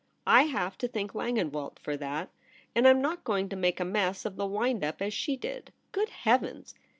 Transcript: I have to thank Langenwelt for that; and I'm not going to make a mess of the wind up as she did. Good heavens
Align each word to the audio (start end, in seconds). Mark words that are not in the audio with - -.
I 0.25 0.45
have 0.45 0.79
to 0.79 0.87
thank 0.87 1.13
Langenwelt 1.13 1.77
for 1.77 1.95
that; 1.95 2.29
and 2.73 2.87
I'm 2.87 3.03
not 3.03 3.23
going 3.23 3.49
to 3.49 3.55
make 3.55 3.79
a 3.79 3.85
mess 3.85 4.25
of 4.25 4.35
the 4.35 4.47
wind 4.47 4.83
up 4.83 4.99
as 4.99 5.13
she 5.13 5.37
did. 5.37 5.71
Good 5.91 6.09
heavens 6.09 6.73